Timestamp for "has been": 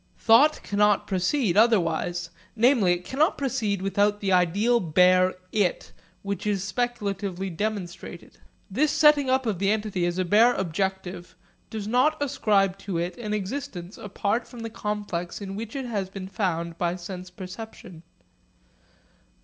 15.85-16.27